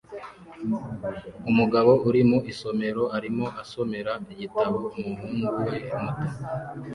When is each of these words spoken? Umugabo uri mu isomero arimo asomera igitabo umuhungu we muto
Umugabo 1.49 1.91
uri 2.07 2.21
mu 2.29 2.39
isomero 2.51 3.03
arimo 3.17 3.45
asomera 3.61 4.11
igitabo 4.31 4.79
umuhungu 4.99 5.47
we 5.57 5.77
muto 6.03 6.25